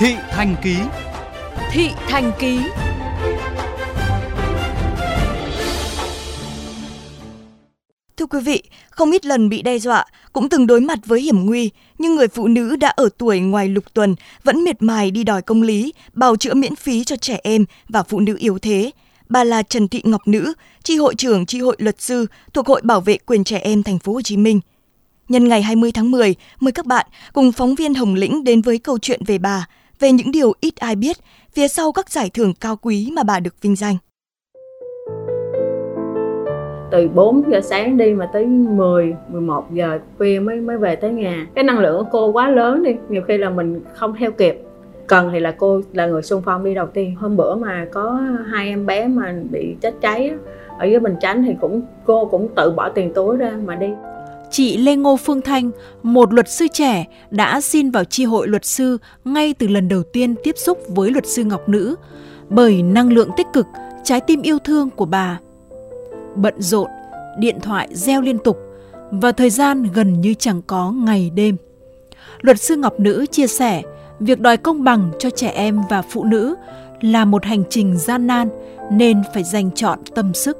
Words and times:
Thị 0.00 0.14
Thành 0.30 0.56
Ký 0.62 0.76
Thị 1.72 1.88
Thành 2.08 2.32
Ký 2.38 2.58
Thưa 8.16 8.26
quý 8.26 8.40
vị, 8.40 8.62
không 8.90 9.10
ít 9.10 9.26
lần 9.26 9.48
bị 9.48 9.62
đe 9.62 9.78
dọa, 9.78 10.04
cũng 10.32 10.48
từng 10.48 10.66
đối 10.66 10.80
mặt 10.80 10.98
với 11.06 11.20
hiểm 11.20 11.46
nguy, 11.46 11.70
nhưng 11.98 12.16
người 12.16 12.28
phụ 12.28 12.48
nữ 12.48 12.76
đã 12.76 12.88
ở 12.88 13.08
tuổi 13.18 13.40
ngoài 13.40 13.68
lục 13.68 13.84
tuần 13.94 14.14
vẫn 14.44 14.64
miệt 14.64 14.82
mài 14.82 15.10
đi 15.10 15.24
đòi 15.24 15.42
công 15.42 15.62
lý, 15.62 15.92
bào 16.12 16.36
chữa 16.36 16.54
miễn 16.54 16.74
phí 16.74 17.04
cho 17.04 17.16
trẻ 17.16 17.40
em 17.42 17.64
và 17.88 18.02
phụ 18.02 18.20
nữ 18.20 18.36
yếu 18.38 18.58
thế. 18.58 18.90
Bà 19.28 19.44
là 19.44 19.62
Trần 19.62 19.88
Thị 19.88 20.02
Ngọc 20.04 20.28
Nữ, 20.28 20.52
tri 20.82 20.96
hội 20.96 21.14
trưởng 21.14 21.46
tri 21.46 21.60
hội 21.60 21.76
luật 21.78 22.00
sư 22.00 22.26
thuộc 22.52 22.66
Hội 22.66 22.80
Bảo 22.84 23.00
vệ 23.00 23.18
quyền 23.26 23.44
trẻ 23.44 23.58
em 23.58 23.82
thành 23.82 23.98
phố 23.98 24.12
Hồ 24.12 24.22
Chí 24.22 24.36
Minh. 24.36 24.60
Nhân 25.28 25.48
ngày 25.48 25.62
20 25.62 25.92
tháng 25.92 26.10
10, 26.10 26.34
mời 26.60 26.72
các 26.72 26.86
bạn 26.86 27.06
cùng 27.32 27.52
phóng 27.52 27.74
viên 27.74 27.94
Hồng 27.94 28.14
Lĩnh 28.14 28.44
đến 28.44 28.62
với 28.62 28.78
câu 28.78 28.98
chuyện 28.98 29.20
về 29.26 29.38
bà, 29.38 29.66
về 30.00 30.12
những 30.12 30.32
điều 30.32 30.52
ít 30.60 30.76
ai 30.76 30.96
biết 30.96 31.16
phía 31.52 31.68
sau 31.68 31.92
các 31.92 32.10
giải 32.10 32.30
thưởng 32.34 32.52
cao 32.60 32.76
quý 32.76 33.10
mà 33.16 33.22
bà 33.22 33.40
được 33.40 33.62
vinh 33.62 33.76
danh 33.76 33.96
từ 36.90 37.08
4 37.08 37.42
giờ 37.50 37.60
sáng 37.60 37.96
đi 37.96 38.14
mà 38.14 38.26
tới 38.32 38.46
10, 38.46 39.14
11 39.28 39.72
giờ 39.72 39.98
khuya 40.18 40.40
mới 40.40 40.60
mới 40.60 40.78
về 40.78 40.96
tới 40.96 41.10
nhà. 41.10 41.46
Cái 41.54 41.64
năng 41.64 41.78
lượng 41.78 41.96
của 42.04 42.08
cô 42.12 42.32
quá 42.32 42.50
lớn 42.50 42.82
đi, 42.82 42.96
nhiều 43.08 43.22
khi 43.28 43.38
là 43.38 43.50
mình 43.50 43.80
không 43.94 44.14
theo 44.18 44.30
kịp. 44.30 44.62
Cần 45.06 45.30
thì 45.32 45.40
là 45.40 45.54
cô 45.58 45.80
là 45.92 46.06
người 46.06 46.22
xung 46.22 46.42
phong 46.44 46.64
đi 46.64 46.74
đầu 46.74 46.86
tiên. 46.86 47.14
Hôm 47.14 47.36
bữa 47.36 47.54
mà 47.54 47.86
có 47.92 48.20
hai 48.46 48.68
em 48.68 48.86
bé 48.86 49.06
mà 49.06 49.34
bị 49.50 49.76
chết 49.80 49.94
cháy 50.00 50.30
ở 50.78 50.84
dưới 50.84 51.00
Bình 51.00 51.16
Chánh 51.20 51.42
thì 51.42 51.54
cũng 51.60 51.82
cô 52.04 52.24
cũng 52.26 52.48
tự 52.54 52.70
bỏ 52.70 52.88
tiền 52.88 53.12
túi 53.14 53.36
ra 53.36 53.52
mà 53.64 53.74
đi. 53.74 53.88
Chị 54.50 54.76
Lê 54.76 54.96
Ngô 54.96 55.16
Phương 55.16 55.40
Thanh, 55.40 55.70
một 56.02 56.32
luật 56.32 56.48
sư 56.48 56.66
trẻ, 56.72 57.04
đã 57.30 57.60
xin 57.60 57.90
vào 57.90 58.04
tri 58.04 58.24
hội 58.24 58.48
luật 58.48 58.64
sư 58.64 58.98
ngay 59.24 59.54
từ 59.54 59.68
lần 59.68 59.88
đầu 59.88 60.02
tiên 60.02 60.34
tiếp 60.42 60.54
xúc 60.58 60.78
với 60.88 61.10
luật 61.10 61.26
sư 61.26 61.44
Ngọc 61.44 61.68
Nữ 61.68 61.96
bởi 62.48 62.82
năng 62.82 63.12
lượng 63.12 63.30
tích 63.36 63.46
cực, 63.52 63.66
trái 64.04 64.20
tim 64.20 64.42
yêu 64.42 64.58
thương 64.58 64.90
của 64.90 65.04
bà 65.04 65.38
bận 66.34 66.54
rộn, 66.58 66.90
điện 67.38 67.60
thoại 67.62 67.88
reo 67.92 68.20
liên 68.20 68.38
tục 68.38 68.58
và 69.10 69.32
thời 69.32 69.50
gian 69.50 69.82
gần 69.94 70.20
như 70.20 70.34
chẳng 70.34 70.62
có 70.66 70.90
ngày 70.90 71.30
đêm. 71.34 71.56
Luật 72.40 72.60
sư 72.60 72.76
Ngọc 72.76 73.00
Nữ 73.00 73.26
chia 73.30 73.46
sẻ, 73.46 73.82
việc 74.20 74.40
đòi 74.40 74.56
công 74.56 74.84
bằng 74.84 75.10
cho 75.18 75.30
trẻ 75.30 75.48
em 75.48 75.80
và 75.90 76.02
phụ 76.02 76.24
nữ 76.24 76.54
là 77.00 77.24
một 77.24 77.44
hành 77.44 77.62
trình 77.70 77.98
gian 77.98 78.26
nan 78.26 78.48
nên 78.92 79.22
phải 79.34 79.44
dành 79.44 79.70
chọn 79.74 79.98
tâm 80.14 80.34
sức. 80.34 80.58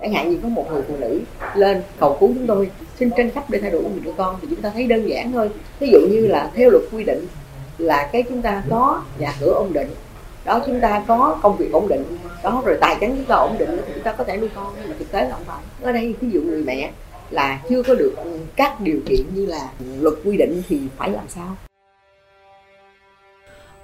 Chẳng 0.00 0.12
hạn 0.12 0.30
như 0.30 0.38
có 0.42 0.48
một 0.48 0.64
người 0.72 0.82
phụ 0.88 0.96
nữ 1.00 1.20
lên 1.56 1.82
cầu 2.00 2.16
cứu 2.20 2.28
chúng 2.34 2.46
tôi. 2.46 2.70
Xin 2.98 3.10
tranh 3.16 3.30
chấp 3.30 3.50
để 3.50 3.58
thay 3.58 3.70
đổi 3.70 3.82
quyền 3.82 4.02
đứa 4.04 4.12
con 4.16 4.36
thì 4.42 4.46
chúng 4.50 4.62
ta 4.62 4.70
thấy 4.70 4.86
đơn 4.86 5.08
giản 5.08 5.32
thôi. 5.32 5.50
Ví 5.80 5.88
dụ 5.92 5.98
như 6.10 6.26
là 6.26 6.50
theo 6.54 6.70
luật 6.70 6.84
quy 6.92 7.04
định 7.04 7.26
là 7.78 8.08
cái 8.12 8.22
chúng 8.28 8.42
ta 8.42 8.62
có 8.70 9.02
nhà 9.18 9.34
cửa 9.40 9.52
ổn 9.54 9.72
định 9.72 9.88
đó 10.44 10.60
chúng 10.66 10.80
ta 10.80 11.02
có 11.06 11.38
công 11.42 11.56
việc 11.56 11.72
ổn 11.72 11.88
định 11.88 12.04
đó 12.42 12.62
rồi 12.66 12.78
tài 12.80 12.96
chính 13.00 13.10
chúng 13.16 13.24
ta 13.24 13.34
ổn 13.34 13.56
định 13.58 13.70
thì 13.86 13.92
chúng 13.94 14.02
ta 14.02 14.12
có 14.12 14.24
thể 14.24 14.36
nuôi 14.36 14.48
con 14.54 14.74
nhưng 14.80 14.88
mà 14.88 14.96
thực 14.98 15.12
tế 15.12 15.22
là 15.22 15.30
không 15.30 15.44
phải. 15.46 15.62
Ở 15.82 15.92
đây 15.92 16.14
ví 16.20 16.30
dụ 16.30 16.40
người 16.40 16.62
mẹ 16.62 16.90
là 17.30 17.60
chưa 17.68 17.82
có 17.82 17.94
được 17.94 18.14
các 18.56 18.80
điều 18.80 19.00
kiện 19.06 19.20
như 19.34 19.46
là 19.46 19.68
luật 20.00 20.14
quy 20.24 20.36
định 20.36 20.62
thì 20.68 20.80
phải 20.96 21.10
làm 21.10 21.24
sao? 21.28 21.56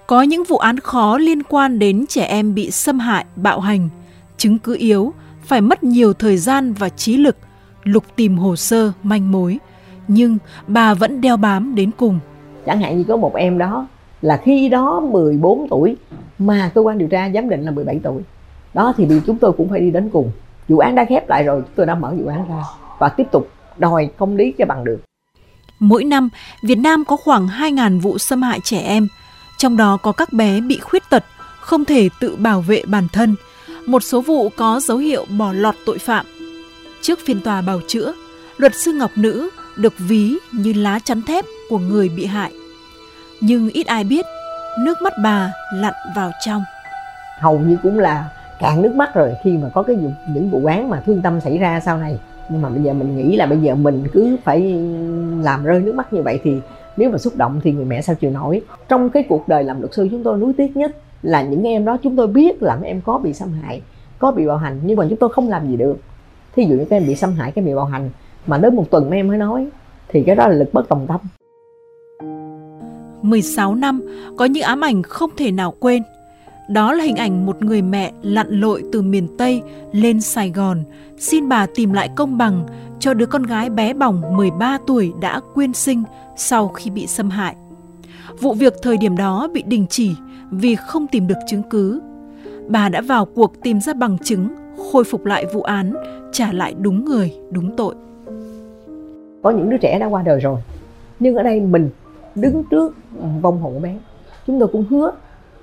Có 0.07 0.23
những 0.23 0.45
vụ 0.45 0.57
án 0.57 0.81
khó 0.81 1.19
liên 1.19 1.43
quan 1.43 1.79
đến 1.79 2.07
trẻ 2.09 2.25
em 2.25 2.55
bị 2.55 2.71
xâm 2.71 2.99
hại, 2.99 3.25
bạo 3.37 3.61
hành, 3.61 3.89
chứng 4.37 4.59
cứ 4.59 4.77
yếu, 4.79 5.13
phải 5.45 5.61
mất 5.61 5.85
nhiều 5.85 6.13
thời 6.13 6.37
gian 6.37 6.73
và 6.73 6.89
trí 6.89 7.17
lực 7.17 7.37
lục 7.85 8.05
tìm 8.17 8.37
hồ 8.37 8.57
sơ, 8.57 8.93
manh 9.03 9.33
mối. 9.33 9.59
Nhưng 10.09 10.39
bà 10.67 10.95
vẫn 10.95 11.21
đeo 11.21 11.37
bám 11.37 11.75
đến 11.75 11.91
cùng. 11.97 12.19
Chẳng 12.67 12.81
hạn 12.81 12.99
như 12.99 13.05
có 13.05 13.17
một 13.17 13.35
em 13.35 13.59
đó 13.59 13.87
là 14.23 14.41
khi 14.45 14.69
đó 14.69 15.01
14 15.01 15.69
tuổi 15.71 15.97
mà 16.39 16.71
cơ 16.75 16.81
quan 16.81 16.99
điều 16.99 17.09
tra 17.09 17.31
giám 17.35 17.49
định 17.49 17.65
là 17.65 17.71
17 17.71 18.01
tuổi. 18.03 18.23
Đó 18.75 18.95
thì 18.97 19.07
chúng 19.27 19.39
tôi 19.39 19.53
cũng 19.53 19.69
phải 19.69 19.81
đi 19.81 19.91
đến 19.91 20.11
cùng. 20.13 20.31
Vụ 20.69 20.79
án 20.79 20.95
đã 20.95 21.05
khép 21.09 21.29
lại 21.29 21.43
rồi 21.43 21.61
chúng 21.61 21.75
tôi 21.75 21.87
đã 21.87 21.95
mở 21.95 22.15
vụ 22.19 22.27
án 22.27 22.49
ra 22.49 22.63
và 22.99 23.09
tiếp 23.09 23.27
tục 23.33 23.51
đòi 23.79 24.11
công 24.17 24.37
lý 24.37 24.53
cho 24.59 24.67
bằng 24.67 24.85
được. 24.85 25.01
Mỗi 25.79 26.05
năm 26.05 26.29
Việt 26.63 26.79
Nam 26.79 27.05
có 27.05 27.17
khoảng 27.17 27.47
2.000 27.47 28.01
vụ 28.01 28.19
xâm 28.19 28.43
hại 28.43 28.61
trẻ 28.65 28.79
em. 28.79 29.09
Trong 29.59 29.77
đó 29.77 29.99
có 30.03 30.13
các 30.13 30.33
bé 30.33 30.61
bị 30.61 30.79
khuyết 30.79 31.03
tật 31.11 31.25
không 31.61 31.85
thể 31.85 32.09
tự 32.21 32.37
bảo 32.37 32.61
vệ 32.61 32.83
bản 32.87 33.09
thân. 33.13 33.35
Một 33.87 34.03
số 34.03 34.21
vụ 34.21 34.49
có 34.57 34.81
dấu 34.81 34.99
hiệu 34.99 35.25
bỏ 35.39 35.53
lọt 35.53 35.75
tội 35.87 35.99
phạm 35.99 36.27
trước 37.03 37.19
phiên 37.27 37.41
tòa 37.41 37.63
bào 37.63 37.81
chữa, 37.89 38.13
luật 38.59 38.75
sư 38.75 38.93
Ngọc 38.93 39.11
Nữ 39.17 39.51
được 39.77 39.93
ví 39.99 40.37
như 40.53 40.73
lá 40.73 40.99
chắn 41.05 41.23
thép 41.23 41.45
của 41.69 41.79
người 41.79 42.09
bị 42.09 42.27
hại. 42.27 42.53
Nhưng 43.41 43.71
ít 43.71 43.87
ai 43.87 44.05
biết, 44.05 44.27
nước 44.79 45.03
mắt 45.03 45.13
bà 45.23 45.53
lặn 45.75 45.95
vào 46.17 46.31
trong. 46.47 46.63
Hầu 47.39 47.59
như 47.59 47.77
cũng 47.83 47.99
là 47.99 48.29
cạn 48.61 48.83
nước 48.83 48.95
mắt 48.95 49.15
rồi 49.15 49.33
khi 49.45 49.57
mà 49.57 49.69
có 49.75 49.83
cái 49.83 49.97
những 50.35 50.51
vụ 50.51 50.65
án 50.65 50.91
mà 50.91 51.03
thương 51.07 51.23
tâm 51.23 51.41
xảy 51.41 51.59
ra 51.59 51.81
sau 51.85 51.99
này. 51.99 52.19
Nhưng 52.51 52.63
mà 52.63 52.69
bây 52.69 52.83
giờ 52.83 52.93
mình 52.93 53.17
nghĩ 53.17 53.37
là 53.37 53.47
bây 53.47 53.59
giờ 53.59 53.75
mình 53.75 54.05
cứ 54.13 54.37
phải 54.45 54.61
làm 55.43 55.65
rơi 55.65 55.81
nước 55.81 55.95
mắt 55.95 56.13
như 56.13 56.23
vậy 56.23 56.41
thì 56.45 56.61
nếu 56.97 57.11
mà 57.11 57.19
xúc 57.19 57.37
động 57.37 57.61
thì 57.65 57.73
người 57.73 57.85
mẹ 57.85 58.03
sao 58.03 58.15
chịu 58.15 58.31
nổi. 58.31 58.63
Trong 58.89 59.11
cái 59.11 59.25
cuộc 59.29 59.49
đời 59.49 59.65
làm 59.65 59.81
luật 59.81 59.95
sư 59.95 60.09
chúng 60.11 60.25
tôi 60.25 60.39
nuối 60.39 60.53
tiếc 60.57 60.77
nhất 60.77 60.97
là 61.23 61.43
những 61.43 61.63
em 61.63 61.85
đó 61.85 61.97
chúng 62.03 62.17
tôi 62.17 62.27
biết 62.27 62.63
là 62.63 62.79
em 62.83 63.01
có 63.01 63.19
bị 63.19 63.33
xâm 63.33 63.53
hại, 63.53 63.83
có 64.19 64.31
bị 64.31 64.47
bạo 64.47 64.57
hành, 64.57 64.81
nhưng 64.85 64.97
mà 64.97 65.07
chúng 65.09 65.19
tôi 65.19 65.33
không 65.33 65.49
làm 65.49 65.69
gì 65.69 65.77
được 65.77 65.97
thí 66.57 66.65
dụ 66.65 66.75
như 66.75 66.85
các 66.91 66.97
em 66.97 67.07
bị 67.07 67.15
xâm 67.15 67.33
hại 67.33 67.53
cái 67.53 67.65
bị 67.65 67.75
bạo 67.75 67.85
hành 67.85 68.11
mà 68.47 68.59
đến 68.59 68.77
một 68.77 68.91
tuần 68.91 69.11
mấy 69.11 69.19
em 69.19 69.29
mới 69.29 69.39
nói 69.39 69.67
thì 70.09 70.23
cái 70.27 70.37
đó 70.37 70.49
là 70.49 70.55
lực 70.55 70.73
bất 70.73 70.89
tòng 70.89 71.07
tâm 71.07 71.21
16 73.23 73.75
năm 73.75 74.01
có 74.37 74.45
những 74.45 74.63
ám 74.63 74.85
ảnh 74.85 75.03
không 75.03 75.31
thể 75.37 75.51
nào 75.51 75.75
quên. 75.81 76.03
Đó 76.69 76.93
là 76.93 77.05
hình 77.05 77.17
ảnh 77.17 77.47
một 77.47 77.65
người 77.65 77.83
mẹ 77.83 78.13
lặn 78.23 78.47
lội 78.51 78.85
từ 78.93 79.03
miền 79.03 79.37
Tây 79.39 79.63
lên 79.93 80.21
Sài 80.21 80.51
Gòn, 80.51 80.85
xin 81.19 81.49
bà 81.49 81.67
tìm 81.75 81.93
lại 81.93 82.11
công 82.17 82.39
bằng 82.39 82.67
cho 83.01 83.15
đứa 83.15 83.27
con 83.27 83.43
gái 83.43 83.71
bé 83.71 83.95
bỏng 83.95 84.37
13 84.37 84.79
tuổi 84.87 85.13
đã 85.21 85.41
quyên 85.55 85.73
sinh 85.73 86.03
sau 86.37 86.69
khi 86.69 86.91
bị 86.91 87.07
xâm 87.07 87.31
hại. 87.31 87.57
Vụ 88.41 88.55
việc 88.55 88.75
thời 88.83 88.97
điểm 88.97 89.17
đó 89.17 89.49
bị 89.53 89.63
đình 89.63 89.87
chỉ 89.91 90.15
vì 90.51 90.77
không 90.77 91.07
tìm 91.07 91.27
được 91.27 91.39
chứng 91.49 91.63
cứ. 91.71 92.01
Bà 92.71 92.89
đã 92.89 93.01
vào 93.01 93.25
cuộc 93.25 93.63
tìm 93.63 93.81
ra 93.81 93.93
bằng 93.95 94.19
chứng, 94.19 94.49
khôi 94.93 95.05
phục 95.05 95.25
lại 95.25 95.47
vụ 95.53 95.63
án, 95.63 95.93
trả 96.33 96.53
lại 96.53 96.75
đúng 96.81 97.05
người, 97.05 97.33
đúng 97.51 97.77
tội. 97.77 97.95
Có 99.43 99.51
những 99.51 99.71
đứa 99.71 99.77
trẻ 99.77 99.99
đã 99.99 100.07
qua 100.07 100.23
đời 100.23 100.41
rồi, 100.41 100.61
nhưng 101.21 101.37
ở 101.37 101.43
đây 101.43 101.61
mình 101.61 101.91
đứng 102.35 102.65
trước 102.71 102.95
vong 103.41 103.61
hồn 103.61 103.75
của 103.75 103.81
bé. 103.81 103.95
Chúng 104.47 104.59
tôi 104.59 104.69
cũng 104.69 104.85
hứa 104.91 105.13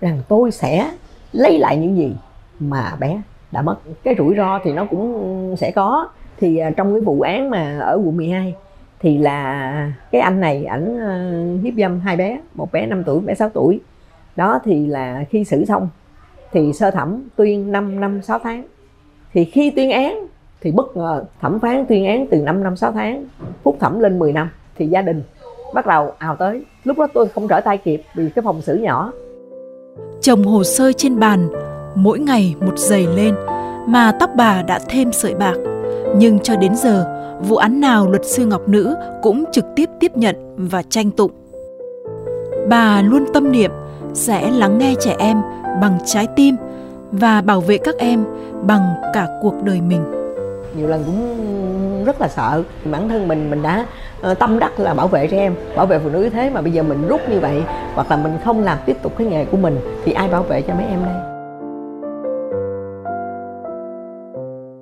rằng 0.01 0.19
tôi 0.28 0.51
sẽ 0.51 0.91
lấy 1.31 1.59
lại 1.59 1.78
những 1.78 1.97
gì 1.97 2.16
mà 2.59 2.96
bé 3.00 3.22
đã 3.51 3.62
mất. 3.62 3.78
Cái 4.03 4.16
rủi 4.17 4.35
ro 4.35 4.59
thì 4.63 4.73
nó 4.73 4.85
cũng 4.85 5.56
sẽ 5.57 5.72
có. 5.72 6.09
Thì 6.40 6.57
à, 6.57 6.69
trong 6.69 6.94
cái 6.94 7.01
vụ 7.01 7.22
án 7.22 7.50
mà 7.50 7.79
ở 7.79 8.01
quận 8.06 8.17
12 8.17 8.56
thì 9.00 9.17
là 9.17 9.91
cái 10.12 10.22
anh 10.22 10.40
này 10.40 10.66
ảnh 10.66 11.00
à, 11.00 11.41
hiếp 11.63 11.73
dâm 11.78 12.00
hai 12.00 12.17
bé 12.17 12.40
một 12.53 12.72
bé 12.72 12.85
5 12.85 13.03
tuổi 13.03 13.19
bé 13.19 13.35
6 13.35 13.50
tuổi. 13.50 13.79
Đó 14.35 14.59
thì 14.63 14.88
là 14.88 15.25
khi 15.29 15.44
xử 15.44 15.66
xong 15.66 15.90
thì 16.52 16.74
sơ 16.74 16.91
thẩm 16.91 17.24
tuyên 17.35 17.72
5 17.72 18.00
năm 18.00 18.22
6 18.22 18.40
tháng. 18.40 18.63
Thì 19.34 19.46
khi 19.46 19.72
tuyên 19.72 19.91
án, 19.91 20.28
thì 20.62 20.72
bất 20.72 20.97
ngờ 20.97 21.24
thẩm 21.41 21.59
phán 21.59 21.85
tuyên 21.90 22.06
án 22.06 22.28
từ 22.31 22.38
5 22.38 22.63
năm 22.63 22.75
6 22.75 22.91
tháng, 22.91 23.25
phúc 23.63 23.78
thẩm 23.80 24.00
lên 24.00 24.19
10 24.19 24.34
năm. 24.34 24.50
Thì 24.75 24.88
gia 24.88 25.02
đình 25.02 25.24
bắt 25.74 25.85
đầu 25.85 26.12
ào 26.18 26.35
tới. 26.35 26.66
Lúc 26.84 26.97
đó 26.97 27.08
tôi 27.13 27.28
không 27.28 27.47
trở 27.47 27.62
tay 27.62 27.78
kịp 27.78 28.02
vì 28.16 28.30
cái 28.30 28.44
phòng 28.44 28.62
xử 28.62 28.75
nhỏ. 28.75 29.12
Chồng 30.22 30.44
hồ 30.44 30.63
sơ 30.63 30.91
trên 30.91 31.19
bàn, 31.19 31.50
mỗi 31.96 32.19
ngày 32.19 32.56
một 32.59 32.79
giày 32.79 33.08
lên 33.16 33.35
mà 33.88 34.12
tóc 34.19 34.29
bà 34.35 34.62
đã 34.62 34.79
thêm 34.90 35.12
sợi 35.12 35.35
bạc. 35.35 35.56
Nhưng 36.18 36.40
cho 36.40 36.56
đến 36.56 36.75
giờ, 36.75 37.14
vụ 37.41 37.56
án 37.56 37.79
nào 37.81 38.09
luật 38.09 38.25
sư 38.25 38.46
ngọc 38.46 38.69
nữ 38.69 38.96
cũng 39.22 39.44
trực 39.52 39.66
tiếp 39.75 39.90
tiếp 40.00 40.18
nhận 40.18 40.35
và 40.58 40.84
tranh 40.90 41.11
tụng. 41.11 41.32
Bà 42.70 43.02
luôn 43.02 43.26
tâm 43.34 43.52
niệm 43.52 43.72
sẽ 44.14 44.52
lắng 44.52 44.78
nghe 44.78 44.96
trẻ 44.99 45.16
em 45.20 45.38
bằng 45.82 45.97
trái 46.06 46.28
tim 46.35 46.56
và 47.12 47.41
bảo 47.41 47.62
vệ 47.62 47.78
các 47.78 47.96
em 47.97 48.24
bằng 48.62 48.96
cả 49.14 49.28
cuộc 49.41 49.64
đời 49.64 49.82
mình. 49.82 50.03
Nhiều 50.78 50.88
lần 50.88 51.03
cũng 51.06 52.06
rất 52.06 52.22
là 52.22 52.28
sợ. 52.28 52.64
Bản 52.85 53.09
thân 53.09 53.28
mình 53.28 53.50
mình 53.50 53.62
đã 53.62 53.85
ờ, 54.22 54.34
tâm 54.34 54.59
đắc 54.59 54.79
là 54.79 54.94
bảo 54.94 55.08
vệ 55.08 55.28
trẻ 55.28 55.38
em, 55.38 55.56
bảo 55.76 55.85
vệ 55.85 56.00
phụ 56.00 56.09
nữ 56.09 56.20
như 56.20 56.29
thế 56.29 56.50
mà 56.50 56.62
bây 56.62 56.72
giờ 56.72 56.84
mình 56.84 57.08
rút 57.08 57.22
như 57.29 57.40
vậy 57.40 57.64
hoặc 57.94 58.12
là 58.12 58.18
mình 58.18 58.38
không 58.46 58.64
làm 58.64 58.78
tiếp 58.85 58.97
tục 59.02 59.14
cái 59.18 59.28
nghề 59.28 59.46
của 59.46 59.58
mình 59.58 59.79
thì 60.06 60.12
ai 60.12 60.28
bảo 60.28 60.44
vệ 60.44 60.62
cho 60.62 60.74
mấy 60.74 60.85
em 60.85 61.00
đây? 61.06 61.36